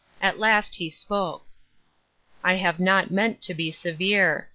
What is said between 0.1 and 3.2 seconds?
At last he spoke:—" I have not